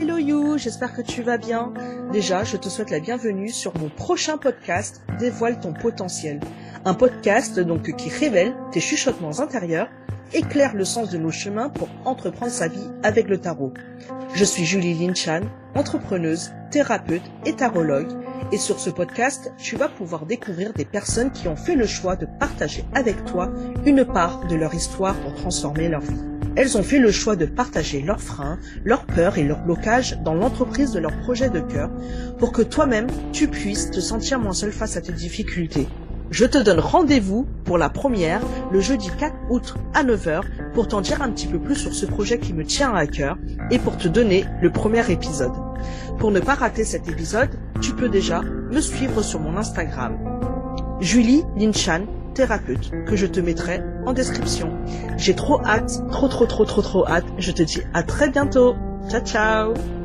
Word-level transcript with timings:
Hello 0.00 0.16
you, 0.16 0.58
j'espère 0.58 0.92
que 0.92 1.02
tu 1.02 1.22
vas 1.22 1.38
bien. 1.38 1.72
Déjà, 2.12 2.44
je 2.44 2.56
te 2.56 2.68
souhaite 2.68 2.90
la 2.90 3.00
bienvenue 3.00 3.48
sur 3.48 3.76
mon 3.78 3.88
prochain 3.88 4.38
podcast 4.38 5.02
Dévoile 5.18 5.58
ton 5.58 5.72
potentiel. 5.72 6.38
Un 6.84 6.94
podcast 6.94 7.58
donc 7.58 7.92
qui 7.96 8.08
révèle 8.08 8.54
tes 8.70 8.78
chuchotements 8.78 9.40
intérieurs, 9.40 9.88
éclaire 10.32 10.74
le 10.74 10.84
sens 10.84 11.10
de 11.10 11.18
nos 11.18 11.30
chemins 11.30 11.68
pour 11.68 11.88
entreprendre 12.04 12.52
sa 12.52 12.68
vie 12.68 12.90
avec 13.02 13.28
le 13.28 13.38
tarot. 13.38 13.72
Je 14.34 14.44
suis 14.44 14.64
Julie 14.64 14.94
Linchan, 14.94 15.40
entrepreneuse, 15.74 16.52
thérapeute 16.70 17.22
et 17.46 17.54
tarologue 17.54 18.12
et 18.50 18.56
sur 18.56 18.80
ce 18.80 18.88
podcast, 18.88 19.52
tu 19.58 19.76
vas 19.76 19.88
pouvoir 19.88 20.24
découvrir 20.24 20.72
des 20.72 20.86
personnes 20.86 21.30
qui 21.30 21.48
ont 21.48 21.56
fait 21.56 21.74
le 21.74 21.86
choix 21.86 22.16
de 22.16 22.26
partager 22.38 22.84
avec 22.94 23.24
toi 23.26 23.52
une 23.84 24.04
part 24.04 24.46
de 24.46 24.54
leur 24.54 24.74
histoire 24.74 25.14
pour 25.16 25.34
transformer 25.34 25.88
leur 25.88 26.00
vie. 26.00 26.22
Elles 26.56 26.78
ont 26.78 26.82
fait 26.82 26.98
le 26.98 27.12
choix 27.12 27.36
de 27.36 27.44
partager 27.44 28.00
leurs 28.00 28.22
freins, 28.22 28.58
leurs 28.84 29.04
peurs 29.04 29.38
et 29.38 29.44
leurs 29.44 29.62
blocages 29.62 30.18
dans 30.24 30.34
l'entreprise 30.34 30.92
de 30.92 30.98
leur 30.98 31.16
projet 31.20 31.50
de 31.50 31.60
cœur 31.60 31.90
pour 32.38 32.52
que 32.52 32.62
toi-même, 32.62 33.06
tu 33.32 33.48
puisses 33.48 33.90
te 33.90 34.00
sentir 34.00 34.40
moins 34.40 34.54
seul 34.54 34.72
face 34.72 34.96
à 34.96 35.02
tes 35.02 35.12
difficultés. 35.12 35.86
Je 36.30 36.44
te 36.44 36.58
donne 36.58 36.80
rendez-vous 36.80 37.46
pour 37.64 37.78
la 37.78 37.88
première 37.88 38.40
le 38.70 38.80
jeudi 38.80 39.10
4 39.18 39.34
août 39.50 39.74
à 39.94 40.04
9h 40.04 40.42
pour 40.74 40.88
t'en 40.88 41.00
dire 41.00 41.22
un 41.22 41.30
petit 41.30 41.46
peu 41.46 41.58
plus 41.58 41.76
sur 41.76 41.92
ce 41.94 42.06
projet 42.06 42.38
qui 42.38 42.52
me 42.52 42.64
tient 42.64 42.94
à 42.94 43.06
cœur 43.06 43.38
et 43.70 43.78
pour 43.78 43.96
te 43.96 44.08
donner 44.08 44.44
le 44.60 44.70
premier 44.70 45.10
épisode. 45.10 45.52
Pour 46.18 46.30
ne 46.30 46.40
pas 46.40 46.54
rater 46.54 46.84
cet 46.84 47.08
épisode, 47.08 47.50
tu 47.80 47.92
peux 47.94 48.08
déjà 48.08 48.42
me 48.42 48.80
suivre 48.80 49.22
sur 49.22 49.40
mon 49.40 49.56
Instagram. 49.56 50.18
Julie 51.00 51.44
Linchan 51.56 52.02
thérapeute 52.34 52.90
que 53.06 53.16
je 53.16 53.26
te 53.26 53.40
mettrai 53.40 53.80
en 54.06 54.12
description. 54.12 54.76
J'ai 55.16 55.34
trop 55.34 55.60
hâte, 55.64 56.02
trop 56.10 56.28
trop 56.28 56.46
trop 56.46 56.64
trop 56.64 56.82
trop 56.82 57.06
hâte. 57.06 57.26
Je 57.38 57.52
te 57.52 57.62
dis 57.62 57.82
à 57.94 58.02
très 58.02 58.30
bientôt. 58.30 58.76
Ciao 59.08 59.20
ciao 59.24 59.97